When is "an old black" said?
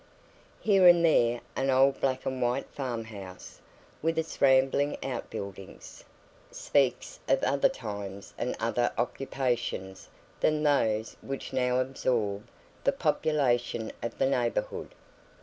1.55-2.25